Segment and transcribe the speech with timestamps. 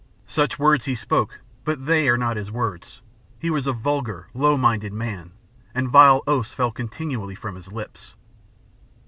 [0.25, 3.03] Such words he spoke, but they are not his words.
[3.37, 5.31] He was a vulgar, low minded man,
[5.75, 8.15] and vile oaths fell continually from his lips.